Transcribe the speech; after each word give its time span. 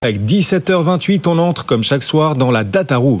Avec 0.00 0.20
17h28, 0.20 1.26
on 1.26 1.38
entre 1.38 1.66
comme 1.66 1.82
chaque 1.82 2.04
soir 2.04 2.36
dans 2.36 2.52
la 2.52 2.62
Data 2.62 2.98
Room. 2.98 3.20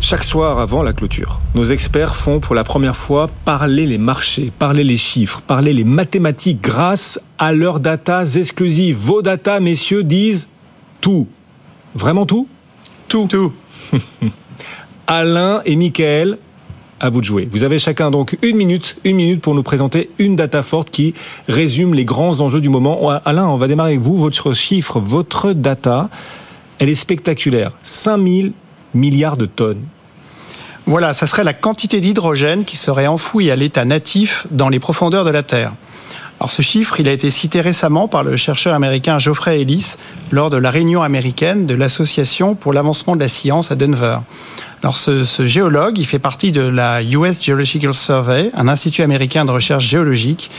Chaque 0.00 0.22
soir 0.22 0.60
avant 0.60 0.84
la 0.84 0.92
clôture, 0.92 1.40
nos 1.56 1.64
experts 1.64 2.14
font 2.14 2.38
pour 2.38 2.54
la 2.54 2.62
première 2.62 2.94
fois 2.94 3.28
parler 3.44 3.86
les 3.86 3.98
marchés, 3.98 4.52
parler 4.56 4.84
les 4.84 4.96
chiffres, 4.96 5.40
parler 5.44 5.72
les 5.72 5.82
mathématiques 5.82 6.62
grâce 6.62 7.20
à 7.36 7.52
leurs 7.52 7.80
datas 7.80 8.36
exclusives. 8.36 8.96
Vos 8.96 9.22
datas, 9.22 9.58
messieurs, 9.58 10.04
disent 10.04 10.46
tout. 11.00 11.26
Vraiment 11.96 12.26
tout 12.26 12.46
Tout? 13.08 13.26
Tout. 13.26 13.52
Alain 15.08 15.62
et 15.64 15.74
Michael, 15.74 16.38
à 17.00 17.10
vous 17.10 17.20
de 17.20 17.26
jouer. 17.26 17.48
Vous 17.50 17.62
avez 17.62 17.78
chacun 17.78 18.10
donc 18.10 18.36
une 18.42 18.56
minute, 18.56 18.96
une 19.04 19.16
minute 19.16 19.40
pour 19.40 19.54
nous 19.54 19.62
présenter 19.62 20.10
une 20.18 20.36
data 20.36 20.62
forte 20.62 20.90
qui 20.90 21.14
résume 21.48 21.94
les 21.94 22.04
grands 22.04 22.40
enjeux 22.40 22.60
du 22.60 22.68
moment. 22.68 23.10
Alain, 23.24 23.46
on 23.46 23.56
va 23.56 23.68
démarrer 23.68 23.90
avec 23.90 24.00
vous. 24.00 24.16
Votre 24.16 24.52
chiffre, 24.52 25.00
votre 25.00 25.52
data, 25.52 26.08
elle 26.78 26.88
est 26.88 26.94
spectaculaire. 26.94 27.72
5000 27.82 28.52
milliards 28.94 29.36
de 29.36 29.46
tonnes. 29.46 29.82
Voilà, 30.86 31.12
ça 31.12 31.26
serait 31.26 31.44
la 31.44 31.52
quantité 31.52 32.00
d'hydrogène 32.00 32.64
qui 32.64 32.76
serait 32.76 33.08
enfouie 33.08 33.50
à 33.50 33.56
l'état 33.56 33.84
natif 33.84 34.46
dans 34.50 34.68
les 34.68 34.78
profondeurs 34.78 35.24
de 35.24 35.30
la 35.30 35.42
Terre. 35.42 35.72
Alors 36.38 36.50
ce 36.50 36.60
chiffre, 36.60 37.00
il 37.00 37.08
a 37.08 37.12
été 37.12 37.30
cité 37.30 37.60
récemment 37.60 38.08
par 38.08 38.22
le 38.22 38.36
chercheur 38.36 38.74
américain 38.74 39.18
Geoffrey 39.18 39.62
Ellis 39.62 39.94
lors 40.30 40.50
de 40.50 40.58
la 40.58 40.70
réunion 40.70 41.02
américaine 41.02 41.66
de 41.66 41.74
l'Association 41.74 42.54
pour 42.54 42.72
l'avancement 42.72 43.16
de 43.16 43.20
la 43.20 43.28
science 43.28 43.70
à 43.70 43.74
Denver. 43.74 44.18
Alors 44.82 44.98
ce, 44.98 45.24
géologue, 45.46 45.98
il 45.98 46.06
fait 46.06 46.18
partie 46.18 46.52
de 46.52 46.60
la 46.60 47.02
US 47.02 47.42
Geological 47.42 47.94
Survey, 47.94 48.50
un 48.54 48.68
institut 48.68 49.02
américain 49.02 49.44
de 49.44 49.50
recherche 49.50 49.86
géologique, 49.86 50.50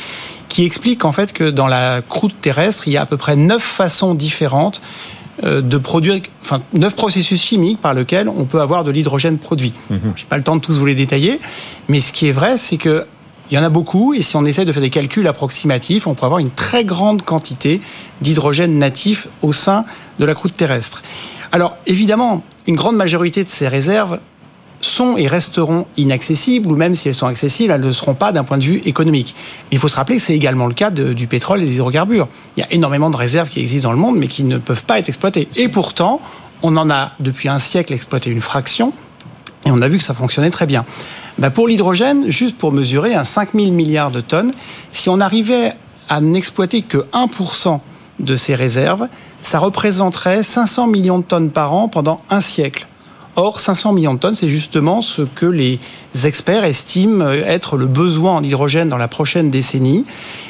qui 0.50 0.66
explique 0.66 1.06
en 1.06 1.11
fait 1.11 1.31
que 1.31 1.50
dans 1.50 1.67
la 1.67 2.02
croûte 2.02 2.34
terrestre, 2.41 2.88
il 2.88 2.94
y 2.94 2.97
a 2.97 3.03
à 3.03 3.06
peu 3.06 3.17
près 3.17 3.36
neuf 3.36 3.62
façons 3.62 4.16
différentes 4.16 4.81
euh, 5.44 5.62
de 5.62 5.78
produire, 5.78 6.19
enfin, 6.41 6.62
neuf 6.73 6.95
processus 6.95 7.44
chimiques 7.44 7.80
par 7.80 7.94
lesquels 7.94 8.28
on 8.28 8.45
peut 8.45 8.59
avoir 8.59 8.84
de 8.84 8.89
l'hydrogène 8.89 9.38
produit. 9.38 9.73
Mhm. 9.91 10.14
Je 10.16 10.23
n'ai 10.23 10.28
pas 10.28 10.38
le 10.38 10.44
temps 10.44 10.56
de 10.56 10.62
tous 10.62 10.80
vous 10.80 10.86
les 10.88 10.95
détailler, 10.95 11.39
mais 11.88 12.00
ce 12.00 12.12
qui 12.12 12.28
est 12.28 12.31
vrai, 12.31 12.58
c'est 12.58 12.78
que 12.78 13.06
il 13.50 13.56
y 13.56 13.58
en 13.58 13.64
a 13.64 13.70
beaucoup, 13.70 14.14
et 14.14 14.22
si 14.22 14.36
on 14.36 14.45
essaie 14.45 14.66
de 14.66 14.72
faire 14.72 14.81
des 14.81 14.90
calculs 14.90 15.28
approximatifs, 15.28 16.08
on 16.08 16.14
pourrait 16.14 16.28
avoir 16.28 16.40
une 16.40 16.52
très 16.52 16.84
grande 16.84 17.22
quantité 17.22 17.81
d'hydrogène 18.22 18.78
natif 18.78 19.28
au 19.42 19.53
sein 19.53 19.86
de 20.20 20.26
la 20.26 20.34
croûte 20.34 20.56
terrestre. 20.56 21.02
Alors, 21.52 21.78
évidemment, 21.86 22.44
une 22.66 22.75
grande 22.75 22.98
majorité 22.98 23.44
de 23.44 23.50
ces 23.50 23.68
réserves 23.68 24.20
sont 24.81 25.18
et 25.18 25.28
resteront 25.28 25.86
inaccessibles, 25.95 26.72
ou 26.72 26.75
même 26.75 26.94
si 26.94 27.08
elles 27.08 27.16
sont 27.16 27.25
accessibles, 27.25 27.72
elles 27.72 27.81
ne 27.81 27.92
seront 27.92 28.14
pas 28.14 28.31
d'un 28.31 28.44
point 28.44 28.58
de 28.58 28.64
vue 28.64 28.81
économique. 28.86 29.36
il 29.72 29.80
faut 29.80 29.88
se 29.88 29.95
rappeler 29.95 30.18
que 30.18 30.22
c'est 30.22 30.36
également 30.36 30.68
le 30.68 30.73
cas 30.73 30.92
du 30.92 31.28
pétrole 31.28 31.64
et 31.64 31.66
des 31.66 31.75
hydrocarbures. 31.75 32.28
Il 32.56 32.59
y 32.59 32.64
a 32.64 32.72
énormément 32.72 33.09
de 33.09 33.18
réserves 33.18 33.50
qui 33.50 33.59
existent 33.59 33.90
dans 33.90 33.94
le 33.94 34.00
monde, 34.00 34.18
mais 34.18 34.28
qui 34.28 34.44
ne 34.44 34.58
peuvent 34.58 34.84
pas 34.84 35.00
être 35.00 35.09
exploitées. 35.09 35.47
Et 35.56 35.68
pourtant, 35.69 36.22
on 36.62 36.75
en 36.78 36.90
a 36.90 37.12
depuis 37.19 37.50
un 37.50 37.59
siècle 37.59 37.94
exploité 37.94 38.29
une 38.29 38.41
fraction, 38.41 38.94
et 39.66 39.72
on 39.72 39.81
a 39.81 39.88
vu 39.88 39.97
que 39.97 40.03
ça 40.03 40.14
fonctionnait 40.14 40.52
très 40.52 40.66
bien. 40.66 40.85
Ben 41.38 41.52
pour 41.52 41.68
l'hydrogène, 41.68 42.31
juste 42.31 42.58
pour 42.58 42.72
mesurer, 42.72 43.14
un 43.14 43.24
5 43.24 43.50
000 43.53 43.72
milliards 43.72 44.09
de 44.09 44.22
tonnes, 44.22 44.53
si 44.92 45.08
on 45.08 45.20
arrivait 45.20 45.74
à 46.09 46.20
n'exploiter 46.20 46.81
que 46.81 47.06
1% 47.14 47.80
de 48.20 48.36
ces 48.36 48.56
réserves, 48.56 49.08
ça 49.44 49.59
représenterait 49.59 50.42
500 50.42 50.88
millions 50.88 51.20
de 51.20 51.24
tonnes 51.24 51.52
par 51.52 51.74
an 51.74 51.90
pendant 51.90 52.22
un 52.31 52.42
siècle. 52.42 52.88
Or, 53.40 53.59
500 53.59 53.94
millions 53.94 54.16
de 54.16 54.20
tonnes, 54.20 54.34
c'est 54.34 54.48
justement 54.48 55.03
ce 55.03 55.22
que 55.22 55.46
les 55.46 55.80
experts 56.24 56.64
estiment 56.64 57.30
être 57.30 57.78
le 57.78 57.86
besoin 57.86 58.34
en 58.34 58.42
hydrogène 58.42 58.90
dans 58.90 58.98
la 58.98 59.08
prochaine 59.08 59.52
décennie. 59.52 60.06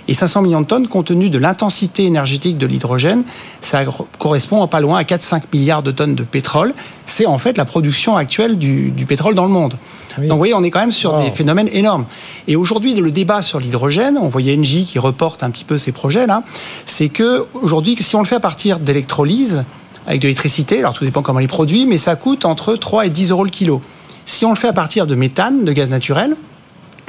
Et 0.07 0.13
500 0.13 0.41
millions 0.41 0.61
de 0.61 0.67
tonnes, 0.67 0.87
compte 0.87 1.07
tenu 1.07 1.29
de 1.29 1.37
l'intensité 1.37 2.05
énergétique 2.05 2.57
de 2.57 2.65
l'hydrogène, 2.65 3.23
ça 3.59 3.83
correspond 4.19 4.63
à 4.63 4.67
pas 4.67 4.79
loin 4.79 4.99
à 4.99 5.03
4-5 5.03 5.41
milliards 5.51 5.83
de 5.83 5.91
tonnes 5.91 6.15
de 6.15 6.23
pétrole. 6.23 6.73
C'est 7.05 7.25
en 7.25 7.37
fait 7.37 7.57
la 7.57 7.65
production 7.65 8.15
actuelle 8.15 8.57
du, 8.57 8.93
pétrole 9.05 9.35
dans 9.35 9.45
le 9.45 9.51
monde. 9.51 9.77
Donc 10.17 10.31
vous 10.31 10.37
voyez, 10.37 10.53
on 10.53 10.63
est 10.63 10.71
quand 10.71 10.79
même 10.79 10.91
sur 10.91 11.19
des 11.19 11.29
phénomènes 11.29 11.69
énormes. 11.73 12.05
Et 12.47 12.55
aujourd'hui, 12.55 12.93
le 12.93 13.11
débat 13.11 13.41
sur 13.41 13.59
l'hydrogène, 13.59 14.17
on 14.17 14.29
voyait 14.29 14.57
Engie 14.57 14.85
qui 14.85 14.97
reporte 14.97 15.43
un 15.43 15.49
petit 15.49 15.65
peu 15.65 15.77
ces 15.77 15.91
projets-là, 15.91 16.43
c'est 16.85 17.09
que 17.09 17.47
aujourd'hui, 17.53 17.97
si 17.99 18.15
on 18.15 18.19
le 18.19 18.25
fait 18.25 18.35
à 18.35 18.39
partir 18.39 18.79
d'électrolyse, 18.79 19.65
avec 20.07 20.21
de 20.21 20.27
l'électricité, 20.27 20.79
alors 20.79 20.93
tout 20.93 21.03
dépend 21.03 21.21
comment 21.21 21.39
les 21.39 21.47
produit, 21.47 21.85
mais 21.85 21.97
ça 21.97 22.15
coûte 22.15 22.45
entre 22.45 22.75
3 22.75 23.05
et 23.05 23.09
10 23.09 23.31
euros 23.31 23.43
le 23.43 23.49
kilo. 23.49 23.81
Si 24.25 24.45
on 24.45 24.49
le 24.49 24.55
fait 24.55 24.69
à 24.69 24.73
partir 24.73 25.05
de 25.05 25.15
méthane, 25.15 25.65
de 25.65 25.71
gaz 25.73 25.89
naturel, 25.89 26.35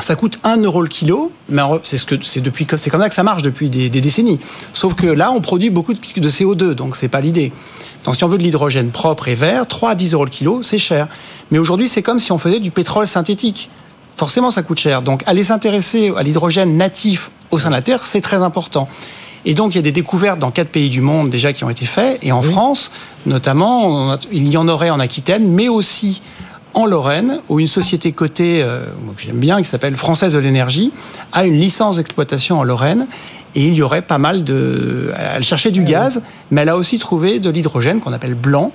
ça 0.00 0.16
coûte 0.16 0.38
1 0.44 0.58
euro 0.62 0.82
le 0.82 0.88
kilo, 0.88 1.32
mais 1.48 1.62
c'est 1.84 1.98
ce 1.98 2.06
que 2.06 2.16
depuis 2.40 2.66
c'est 2.76 2.90
comme 2.90 3.00
ça 3.00 3.08
que 3.08 3.14
ça 3.14 3.22
marche 3.22 3.42
depuis 3.42 3.68
des, 3.68 3.88
décennies. 3.88 4.40
Sauf 4.72 4.94
que 4.94 5.06
là, 5.06 5.32
on 5.32 5.40
produit 5.40 5.70
beaucoup 5.70 5.94
de, 5.94 6.00
de 6.20 6.30
CO2, 6.30 6.72
donc 6.72 6.96
c'est 6.96 7.08
pas 7.08 7.20
l'idée. 7.20 7.52
Donc 8.04 8.16
si 8.16 8.24
on 8.24 8.28
veut 8.28 8.38
de 8.38 8.42
l'hydrogène 8.42 8.90
propre 8.90 9.28
et 9.28 9.34
vert, 9.34 9.66
3 9.66 9.90
à 9.90 9.94
10 9.94 10.14
euros 10.14 10.24
le 10.24 10.30
kilo, 10.30 10.62
c'est 10.62 10.78
cher. 10.78 11.08
Mais 11.50 11.58
aujourd'hui, 11.58 11.88
c'est 11.88 12.02
comme 12.02 12.18
si 12.18 12.32
on 12.32 12.38
faisait 12.38 12.60
du 12.60 12.70
pétrole 12.70 13.06
synthétique. 13.06 13.70
Forcément, 14.16 14.50
ça 14.50 14.62
coûte 14.62 14.78
cher. 14.78 15.02
Donc 15.02 15.22
aller 15.26 15.44
s'intéresser 15.44 16.12
à 16.16 16.22
l'hydrogène 16.24 16.76
natif 16.76 17.30
au 17.50 17.58
sein 17.58 17.70
de 17.70 17.74
la 17.74 17.82
Terre, 17.82 18.04
c'est 18.04 18.20
très 18.20 18.42
important. 18.42 18.88
Et 19.44 19.54
donc, 19.54 19.74
il 19.74 19.76
y 19.76 19.78
a 19.78 19.82
des 19.82 19.92
découvertes 19.92 20.38
dans 20.38 20.50
quatre 20.50 20.68
pays 20.68 20.88
du 20.88 21.00
monde 21.00 21.30
déjà 21.30 21.52
qui 21.52 21.64
ont 21.64 21.70
été 21.70 21.86
faites. 21.86 22.18
Et 22.22 22.32
en 22.32 22.42
France, 22.42 22.90
notamment, 23.26 24.16
il 24.32 24.48
y 24.48 24.56
en 24.56 24.68
aurait 24.68 24.90
en 24.90 25.00
Aquitaine, 25.00 25.50
mais 25.50 25.68
aussi 25.68 26.22
en 26.74 26.86
Lorraine, 26.86 27.40
où 27.48 27.60
une 27.60 27.66
société 27.66 28.12
cotée, 28.12 28.62
euh, 28.62 28.86
que 29.16 29.22
j'aime 29.22 29.38
bien, 29.38 29.58
qui 29.58 29.64
s'appelle 29.64 29.96
Française 29.96 30.34
de 30.34 30.38
l'énergie, 30.38 30.92
a 31.32 31.44
une 31.44 31.58
licence 31.58 31.96
d'exploitation 31.96 32.58
en 32.58 32.64
Lorraine. 32.64 33.06
Et 33.54 33.66
il 33.66 33.74
y 33.74 33.82
aurait 33.82 34.02
pas 34.02 34.18
mal 34.18 34.44
de... 34.44 35.12
Elle 35.16 35.42
cherchait 35.42 35.70
du 35.70 35.80
ah 35.80 35.90
gaz, 35.90 36.22
mais 36.50 36.62
elle 36.62 36.68
a 36.68 36.76
aussi 36.76 36.98
trouvé 36.98 37.40
de 37.40 37.50
l'hydrogène 37.50 38.00
qu'on 38.00 38.12
appelle 38.12 38.34
blanc. 38.34 38.72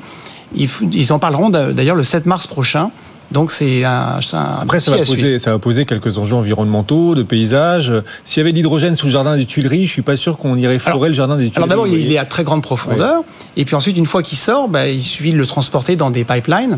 Ils 0.56 1.13
en 1.13 1.19
parleront 1.19 1.50
d'ailleurs 1.50 1.95
le 1.95 2.03
7 2.03 2.25
mars 2.25 2.47
prochain. 2.47 2.91
Donc 3.33 3.51
c'est 3.51 3.83
un, 3.83 4.19
Après, 4.61 4.79
ça 4.79 4.95
va, 4.95 5.03
poser, 5.03 5.39
ça 5.39 5.51
va 5.51 5.59
poser 5.59 5.85
quelques 5.85 6.17
enjeux 6.19 6.35
environnementaux, 6.35 7.16
de 7.16 7.23
paysage. 7.23 7.91
S'il 8.23 8.39
y 8.39 8.41
avait 8.41 8.51
de 8.51 8.57
l'hydrogène 8.57 8.94
sous 8.94 9.07
le 9.07 9.11
jardin 9.11 9.35
des 9.35 9.45
Tuileries, 9.45 9.88
je 9.88 9.91
suis 9.91 10.01
pas 10.03 10.16
sûr 10.16 10.38
qu'on 10.38 10.55
irait 10.55 10.79
forer 10.79 11.09
le 11.09 11.16
jardin 11.16 11.35
des 11.35 11.49
Tuileries. 11.49 11.57
Alors 11.57 11.67
d'abord, 11.67 11.88
il 11.88 12.11
est 12.11 12.17
à 12.19 12.25
très 12.25 12.44
grande 12.44 12.61
profondeur. 12.61 13.23
Et 13.57 13.66
puis 13.66 13.75
ensuite, 13.75 13.97
une 13.97 14.05
fois 14.05 14.21
qu'il 14.21 14.38
sort, 14.38 14.69
bah, 14.69 14.88
il 14.88 15.03
suffit 15.03 15.31
de 15.31 15.38
le 15.38 15.47
transporter 15.47 15.95
dans 15.95 16.11
des 16.11 16.23
pipelines 16.23 16.77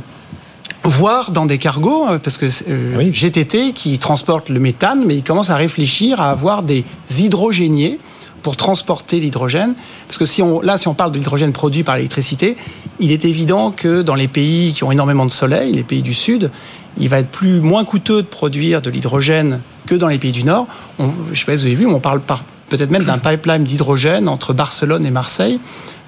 voire 0.87 1.31
dans 1.31 1.45
des 1.45 1.57
cargos, 1.57 2.07
euh, 2.07 2.19
parce 2.19 2.37
que 2.37 2.45
euh, 2.45 3.11
GTT 3.11 3.73
qui 3.73 3.97
transporte 3.97 4.49
le 4.49 4.59
méthane, 4.59 5.03
mais 5.05 5.15
il 5.15 5.23
commence 5.23 5.49
à 5.49 5.55
réfléchir 5.55 6.21
à 6.21 6.29
avoir 6.29 6.63
des 6.63 6.85
hydrogéniers 7.17 7.99
pour 8.45 8.57
transporter 8.57 9.19
l'hydrogène. 9.19 9.73
Parce 10.07 10.19
que 10.19 10.25
si 10.25 10.43
on, 10.43 10.61
là, 10.61 10.77
si 10.77 10.87
on 10.87 10.93
parle 10.93 11.11
de 11.11 11.17
l'hydrogène 11.17 11.51
produit 11.51 11.81
par 11.81 11.95
l'électricité, 11.95 12.57
il 12.99 13.11
est 13.11 13.25
évident 13.25 13.71
que 13.71 14.03
dans 14.03 14.13
les 14.13 14.27
pays 14.27 14.71
qui 14.71 14.83
ont 14.83 14.91
énormément 14.91 15.25
de 15.25 15.31
soleil, 15.31 15.71
les 15.71 15.81
pays 15.81 16.03
du 16.03 16.13
Sud, 16.13 16.51
il 16.99 17.09
va 17.09 17.17
être 17.17 17.29
plus 17.29 17.59
moins 17.59 17.83
coûteux 17.85 18.21
de 18.21 18.27
produire 18.27 18.83
de 18.83 18.91
l'hydrogène 18.91 19.61
que 19.87 19.95
dans 19.95 20.07
les 20.07 20.19
pays 20.19 20.31
du 20.31 20.43
Nord. 20.43 20.67
je 20.99 21.05
ne 21.05 21.33
sais 21.33 21.45
pas 21.45 21.57
si 21.57 21.63
vous 21.63 21.65
avez 21.65 21.73
vu, 21.73 21.87
on 21.87 21.99
parle 21.99 22.21
peut-être 22.69 22.91
même 22.91 23.03
d'un 23.03 23.17
pipeline 23.17 23.63
d'hydrogène 23.63 24.29
entre 24.29 24.53
Barcelone 24.53 25.07
et 25.07 25.11
Marseille. 25.11 25.59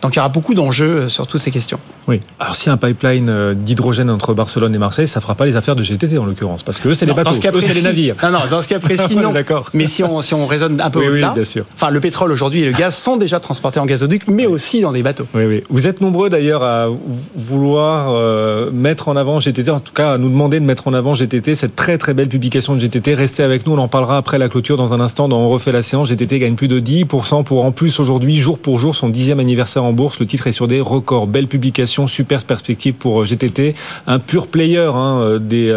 Donc 0.01 0.15
il 0.15 0.17
y 0.17 0.19
aura 0.19 0.29
beaucoup 0.29 0.53
d'enjeux 0.53 0.85
euh, 0.85 1.09
sur 1.09 1.27
toutes 1.27 1.41
ces 1.41 1.51
questions. 1.51 1.79
Oui. 2.07 2.21
Alors 2.39 2.55
si 2.55 2.69
un 2.69 2.77
pipeline 2.77 3.29
euh, 3.29 3.53
d'hydrogène 3.53 4.09
entre 4.09 4.33
Barcelone 4.33 4.73
et 4.73 4.77
Marseille, 4.77 5.07
ça 5.07 5.21
fera 5.21 5.35
pas 5.35 5.45
les 5.45 5.55
affaires 5.55 5.75
de 5.75 5.83
GTT 5.83 6.17
en 6.17 6.25
l'occurrence, 6.25 6.63
parce 6.63 6.79
que 6.79 6.89
eux 6.89 6.95
c'est 6.95 7.05
les 7.05 7.13
bateaux, 7.13 7.31
eux 7.31 7.61
c'est 7.61 7.73
les 7.73 7.81
navires. 7.81 8.15
Non, 8.23 8.31
non, 8.31 8.39
dans 8.49 8.61
ce 8.61 8.67
cas 8.67 8.79
précis, 8.79 9.17
non. 9.17 9.31
D'accord. 9.31 9.69
Mais 9.73 9.87
si 9.87 10.03
on, 10.03 10.21
si 10.21 10.33
on 10.33 10.45
raisonne 10.45 10.79
un 10.79 10.89
peu 10.89 10.99
oui, 10.99 11.07
au-delà, 11.07 11.29
oui, 11.29 11.35
bien 11.35 11.43
sûr. 11.43 11.65
enfin 11.75 11.89
le 11.89 11.99
pétrole 11.99 12.31
aujourd'hui 12.31 12.61
et 12.61 12.67
le 12.67 12.77
gaz 12.77 12.95
sont 12.95 13.17
déjà 13.17 13.39
transportés 13.39 13.79
en 13.79 13.85
gazoduc, 13.85 14.27
mais 14.27 14.45
aussi 14.45 14.81
dans 14.81 14.91
des 14.91 15.03
bateaux. 15.03 15.25
Oui, 15.33 15.45
oui. 15.45 15.63
Vous 15.69 15.87
êtes 15.87 16.01
nombreux 16.01 16.29
d'ailleurs 16.29 16.63
à 16.63 16.87
vouloir 17.35 18.11
euh, 18.11 18.69
mettre 18.71 19.07
en 19.07 19.15
avant 19.15 19.39
GTT, 19.39 19.69
en 19.71 19.79
tout 19.79 19.93
cas 19.93 20.13
à 20.13 20.17
nous 20.17 20.29
demander 20.29 20.59
de 20.59 20.65
mettre 20.65 20.87
en 20.87 20.93
avant 20.93 21.13
GTT, 21.13 21.55
cette 21.55 21.75
très 21.75 21.97
très 21.97 22.13
belle 22.13 22.29
publication 22.29 22.75
de 22.75 22.79
GTT. 22.79 23.15
Restez 23.15 23.43
avec 23.43 23.65
nous, 23.65 23.73
on 23.73 23.79
en 23.79 23.87
parlera 23.87 24.17
après 24.17 24.37
la 24.37 24.49
clôture 24.49 24.77
dans 24.77 24.93
un 24.93 25.01
instant. 25.01 25.27
Dans 25.27 25.37
on 25.37 25.49
refait 25.49 25.71
la 25.71 25.81
séance, 25.81 26.09
GTT 26.09 26.39
gagne 26.39 26.55
plus 26.55 26.67
de 26.67 26.79
10% 26.79 27.43
pour 27.43 27.63
en 27.63 27.71
plus 27.71 27.99
aujourd'hui, 27.99 28.37
jour 28.37 28.59
pour 28.59 28.79
jour, 28.79 28.95
son 28.95 29.09
dixième 29.09 29.39
anniversaire 29.39 29.83
en 29.87 29.93
bourse. 29.93 30.19
Le 30.19 30.25
titre 30.25 30.47
est 30.47 30.51
sur 30.51 30.67
des 30.67 30.81
records. 30.81 31.27
Belle 31.27 31.47
publication, 31.47 32.07
super 32.07 32.43
perspective 32.45 32.93
pour 32.93 33.25
GTT. 33.25 33.75
Un 34.05 34.19
pur 34.19 34.47
player 34.47 34.89
hein, 34.93 35.39
des 35.39 35.73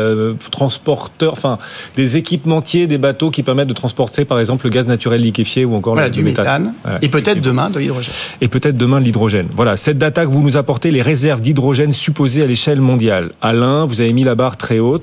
transporteurs, 0.51 1.33
enfin 1.33 1.59
des 1.97 2.17
équipementiers, 2.17 2.87
des 2.87 2.99
bateaux 2.99 3.31
qui 3.31 3.43
permettent 3.43 3.69
de 3.69 3.75
transporter 3.75 4.25
par 4.25 4.39
exemple 4.39 4.67
le 4.67 4.71
gaz 4.71 4.87
naturel 4.87 5.21
liquéfié 5.23 5.65
ou 5.65 5.75
encore 5.75 5.97
le, 5.97 6.11
du 6.11 6.23
méthane. 6.23 6.75
et 7.03 7.09
peut-être 7.09 7.41
demain 7.41 7.71
de 7.71 7.79
l'hydrogène. 7.79 8.15
Et 8.41 8.49
peut-être 8.49 8.77
demain 8.77 9.01
de 9.01 9.05
l'hydrogène. 9.05 9.49
Voilà, 9.57 9.77
cette 9.77 9.99
data 9.99 10.25
que 10.25 10.31
vous 10.31 10.43
nous 10.43 10.57
apportez, 10.57 10.91
les 10.91 11.03
réserves 11.03 11.41
d'hydrogène 11.41 11.93
supposées 11.93 12.43
à 12.43 12.47
l'échelle 12.47 12.81
mondiale. 12.81 13.33
Alain, 13.43 13.87
vous 13.87 14.01
avez 14.01 14.13
mis 14.13 14.25
la 14.25 14.35
barre 14.35 14.57
très 14.57 14.79
haute. 14.79 15.03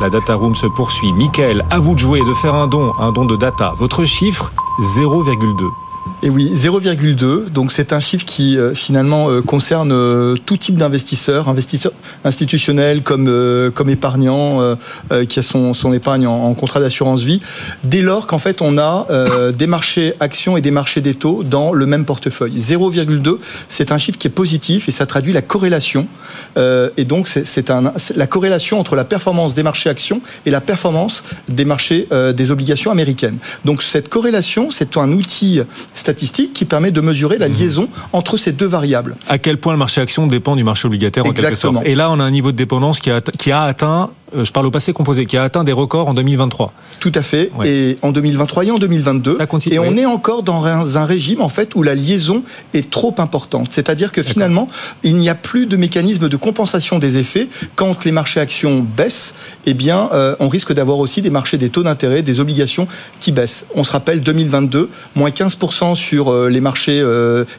La 0.00 0.08
data 0.08 0.34
room 0.34 0.54
se 0.54 0.66
poursuit. 0.66 1.12
Michael, 1.12 1.62
à 1.70 1.78
vous 1.78 1.94
de 1.94 1.98
jouer, 1.98 2.20
de 2.20 2.32
faire 2.34 2.54
un 2.54 2.66
don, 2.66 2.92
un 2.98 3.12
don 3.12 3.26
de 3.26 3.36
data. 3.36 3.74
Votre 3.78 4.04
chiffre, 4.04 4.50
0,2. 4.80 5.89
Et 6.22 6.28
oui, 6.28 6.50
0,2. 6.54 7.48
Donc 7.48 7.72
c'est 7.72 7.94
un 7.94 8.00
chiffre 8.00 8.26
qui 8.26 8.58
euh, 8.58 8.74
finalement 8.74 9.30
euh, 9.30 9.40
concerne 9.40 9.90
euh, 9.90 10.36
tout 10.44 10.58
type 10.58 10.74
d'investisseurs, 10.74 11.48
investisseurs 11.48 11.92
institutionnels 12.24 13.02
comme 13.02 13.30
comme 13.74 13.88
épargnants 13.88 14.76
qui 15.28 15.38
a 15.38 15.42
son, 15.42 15.74
son 15.74 15.92
épargne 15.92 16.26
en, 16.26 16.52
contrat 16.54 16.80
d'assurance 16.80 17.22
vie. 17.22 17.40
Dès 17.84 18.02
lors 18.02 18.26
qu'en 18.26 18.38
fait 18.38 18.60
on 18.60 18.78
a 18.78 19.06
des 19.52 19.66
marchés 19.66 20.14
actions 20.20 20.56
et 20.56 20.60
des 20.60 20.70
marchés 20.70 21.00
des 21.00 21.14
taux 21.14 21.42
dans 21.42 21.72
le 21.72 21.86
même 21.86 22.04
portefeuille. 22.04 22.58
0,2, 22.58 23.38
c'est 23.68 23.92
un 23.92 23.98
chiffre 23.98 24.18
qui 24.18 24.26
est 24.26 24.30
positif 24.30 24.88
et 24.88 24.92
ça 24.92 25.06
traduit 25.06 25.32
la 25.32 25.42
corrélation. 25.42 26.08
et 26.56 27.04
donc 27.04 27.28
c'est 27.28 27.70
un 27.70 27.92
la 28.14 28.26
corrélation 28.26 28.78
entre 28.78 28.96
la 28.96 29.04
performance 29.04 29.54
des 29.54 29.62
marchés 29.62 29.88
actions 29.88 30.20
et 30.46 30.50
la 30.50 30.60
performance 30.60 31.24
des 31.48 31.64
marchés 31.64 32.08
des 32.34 32.50
obligations 32.50 32.90
américaines. 32.90 33.38
Donc 33.64 33.82
cette 33.82 34.08
corrélation, 34.08 34.70
c'est 34.70 34.96
un 34.96 35.12
outil 35.12 35.60
statistique 35.94 36.52
qui 36.52 36.64
permet 36.64 36.90
de 36.90 37.00
mesurer 37.00 37.38
la 37.38 37.48
mhm. 37.48 37.54
liaison 37.54 37.88
entre 38.12 38.36
ces 38.36 38.52
deux 38.52 38.66
variables. 38.66 39.16
À 39.28 39.38
quel 39.38 39.58
point 39.58 39.72
le 39.72 39.78
marché 39.78 40.00
action 40.00 40.26
dépend 40.26 40.56
du 40.56 40.64
marché 40.64 40.86
obligataire 40.86 41.26
en 41.26 41.32
quelque 41.32 41.54
sorte. 41.54 41.76
Et 41.84 41.94
là, 41.94 42.10
on 42.10 42.20
a 42.20 42.24
un 42.24 42.30
niveau 42.30 42.52
de 42.52 42.56
dépendance 42.56 43.00
qui 43.00 43.10
a, 43.10 43.20
qui 43.20 43.52
a 43.52 43.62
atteint 43.62 44.10
je 44.34 44.50
parle 44.52 44.66
au 44.66 44.70
passé 44.70 44.92
composé, 44.92 45.26
qui 45.26 45.36
a 45.36 45.42
atteint 45.42 45.64
des 45.64 45.72
records 45.72 46.08
en 46.08 46.14
2023. 46.14 46.72
Tout 47.00 47.12
à 47.14 47.22
fait. 47.22 47.50
Et 47.64 47.98
en 48.02 48.12
2023 48.12 48.64
et 48.64 48.70
en 48.70 48.78
2022. 48.78 49.36
Ça 49.36 49.46
continue, 49.46 49.74
et 49.74 49.78
on 49.78 49.96
est 49.96 50.06
encore 50.06 50.42
dans 50.42 50.64
un 50.64 51.04
régime 51.04 51.40
en 51.40 51.48
fait 51.48 51.74
où 51.74 51.82
la 51.82 51.94
liaison 51.94 52.42
est 52.74 52.90
trop 52.90 53.14
importante. 53.18 53.68
C'est-à-dire 53.70 54.12
que 54.12 54.22
finalement, 54.22 54.68
il 55.02 55.16
n'y 55.16 55.28
a 55.28 55.34
plus 55.34 55.66
de 55.66 55.76
mécanisme 55.76 56.28
de 56.28 56.36
compensation 56.36 56.98
des 56.98 57.16
effets 57.16 57.48
quand 57.76 58.04
les 58.04 58.12
marchés 58.12 58.40
actions 58.40 58.86
baissent. 58.96 59.34
Eh 59.66 59.74
bien, 59.74 60.08
euh, 60.12 60.36
on 60.40 60.48
risque 60.48 60.72
d'avoir 60.72 60.98
aussi 60.98 61.22
des 61.22 61.30
marchés 61.30 61.58
des 61.58 61.70
taux 61.70 61.82
d'intérêt, 61.82 62.22
des 62.22 62.40
obligations 62.40 62.86
qui 63.18 63.32
baissent. 63.32 63.66
On 63.74 63.84
se 63.84 63.92
rappelle 63.92 64.20
2022, 64.20 64.90
moins 65.16 65.30
15% 65.30 65.94
sur 65.94 66.30
euh, 66.30 66.48
les 66.48 66.60
marchés, 66.60 67.04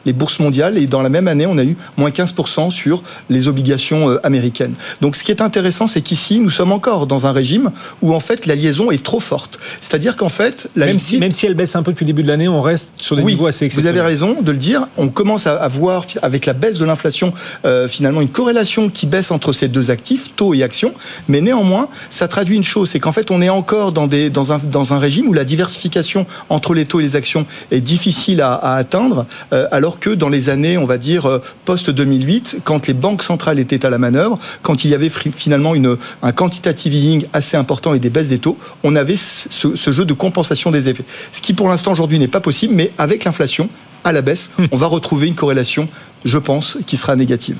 les 0.06 0.12
bourses 0.12 0.38
mondiales, 0.38 0.78
et 0.78 0.86
dans 0.86 1.02
la 1.02 1.08
même 1.08 1.28
année, 1.28 1.46
on 1.46 1.58
a 1.58 1.64
eu 1.64 1.76
moins 1.96 2.10
15% 2.10 2.70
sur 2.70 3.02
les 3.30 3.48
obligations 3.48 4.18
américaines. 4.22 4.74
Donc, 5.00 5.16
ce 5.16 5.24
qui 5.24 5.30
est 5.30 5.42
intéressant, 5.42 5.86
c'est 5.86 6.02
qu'ici, 6.02 6.38
nous 6.38 6.50
sommes 6.50 6.61
encore 6.70 7.06
dans 7.06 7.26
un 7.26 7.32
régime 7.32 7.70
où 8.02 8.14
en 8.14 8.20
fait 8.20 8.46
la 8.46 8.54
liaison 8.54 8.90
est 8.90 9.02
trop 9.02 9.20
forte. 9.20 9.58
C'est-à-dire 9.80 10.16
qu'en 10.16 10.28
fait, 10.28 10.68
la 10.76 10.86
même, 10.86 10.98
si, 10.98 11.18
même 11.18 11.32
si 11.32 11.46
elle 11.46 11.54
baisse 11.54 11.74
un 11.74 11.82
peu 11.82 11.92
depuis 11.92 12.04
le 12.04 12.08
début 12.08 12.22
de 12.22 12.28
l'année, 12.28 12.48
on 12.48 12.60
reste 12.60 12.94
sur 12.98 13.16
des 13.16 13.22
niveaux 13.22 13.46
assez 13.46 13.68
Vous 13.68 13.86
avez 13.86 14.00
raison 14.00 14.42
de 14.42 14.52
le 14.52 14.58
dire. 14.58 14.86
On 14.96 15.08
commence 15.08 15.46
à 15.46 15.66
voir 15.68 16.06
avec 16.22 16.46
la 16.46 16.52
baisse 16.52 16.78
de 16.78 16.84
l'inflation 16.84 17.32
euh, 17.64 17.88
finalement 17.88 18.20
une 18.20 18.28
corrélation 18.28 18.88
qui 18.88 19.06
baisse 19.06 19.30
entre 19.30 19.52
ces 19.52 19.68
deux 19.68 19.90
actifs, 19.90 20.34
taux 20.36 20.54
et 20.54 20.62
actions. 20.62 20.92
Mais 21.28 21.40
néanmoins, 21.40 21.88
ça 22.10 22.28
traduit 22.28 22.56
une 22.56 22.64
chose, 22.64 22.90
c'est 22.90 23.00
qu'en 23.00 23.12
fait 23.12 23.30
on 23.30 23.40
est 23.40 23.48
encore 23.48 23.92
dans, 23.92 24.06
des, 24.06 24.30
dans, 24.30 24.52
un, 24.52 24.58
dans 24.58 24.92
un 24.92 24.98
régime 24.98 25.28
où 25.28 25.32
la 25.32 25.44
diversification 25.44 26.26
entre 26.48 26.74
les 26.74 26.84
taux 26.84 27.00
et 27.00 27.02
les 27.02 27.16
actions 27.16 27.46
est 27.70 27.80
difficile 27.80 28.40
à, 28.40 28.56
atteindre, 28.74 29.26
euh, 29.52 29.66
alors 29.70 29.98
que 29.98 30.10
dans 30.10 30.28
les 30.28 30.48
années, 30.48 30.78
on 30.78 30.86
va 30.86 30.98
dire 30.98 31.26
euh, 31.26 31.38
post 31.64 31.90
2008, 31.90 32.58
quand 32.64 32.86
les 32.86 32.94
banques 32.94 33.22
centrales 33.22 33.58
étaient 33.58 33.84
à 33.84 33.90
la 33.90 33.98
manœuvre, 33.98 34.38
quand 34.62 34.84
il 34.84 34.90
y 34.90 34.94
avait 34.94 35.08
finalement 35.08 35.74
une, 35.74 35.96
un 36.22 36.32
quantitative 36.32 36.51
easing 36.86 37.26
assez 37.32 37.56
important 37.56 37.94
et 37.94 37.98
des 37.98 38.10
baisses 38.10 38.28
des 38.28 38.38
taux, 38.38 38.58
on 38.84 38.96
avait 38.96 39.16
ce, 39.16 39.92
jeu 39.92 40.04
de 40.04 40.12
compensation 40.12 40.70
des 40.70 40.88
effets. 40.88 41.04
Ce 41.32 41.40
qui 41.40 41.54
pour 41.54 41.68
l'instant 41.68 41.92
aujourd'hui 41.92 42.18
n'est 42.18 42.28
pas 42.28 42.40
possible, 42.40 42.74
mais 42.74 42.92
avec 42.98 43.24
l'inflation 43.24 43.68
à 44.04 44.12
la 44.12 44.22
baisse, 44.22 44.50
hmm. 44.58 44.64
on 44.72 44.76
va 44.76 44.86
retrouver 44.86 45.28
une 45.28 45.34
corrélation, 45.34 45.88
je 46.24 46.38
pense, 46.38 46.78
qui 46.86 46.96
sera 46.96 47.16
négative. 47.16 47.56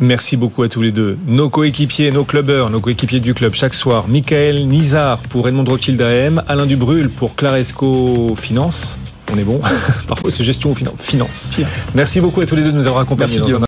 Merci 0.00 0.36
beaucoup 0.36 0.62
à 0.62 0.68
tous 0.68 0.82
les 0.82 0.92
deux. 0.92 1.18
Nos 1.26 1.48
coéquipiers, 1.48 2.12
nos 2.12 2.24
clubbers, 2.24 2.70
nos 2.70 2.80
coéquipiers 2.80 3.18
du 3.18 3.34
club 3.34 3.54
chaque 3.54 3.74
soir. 3.74 4.06
Michael 4.06 4.66
Nizar 4.66 5.18
pour 5.18 5.48
Edmond 5.48 5.64
Rothschild 5.64 6.00
AM, 6.00 6.42
Alain 6.46 6.66
Dubrul 6.66 7.08
pour 7.08 7.34
Claresco 7.34 8.34
Finance. 8.36 8.96
On 9.32 9.36
est 9.36 9.42
bon. 9.42 9.60
Parfois 10.08 10.30
c'est 10.30 10.44
gestion 10.44 10.70
ou 10.70 10.74
finance. 10.98 11.50
Merci 11.94 12.20
beaucoup 12.20 12.40
à 12.40 12.46
tous 12.46 12.54
les 12.54 12.62
deux 12.62 12.72
de 12.72 12.76
nous 12.76 12.86
avoir 12.86 13.02
accompagnés. 13.02 13.40